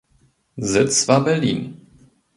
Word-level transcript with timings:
Sitz 0.57 1.07
war 1.07 1.23
Berlin. 1.23 1.77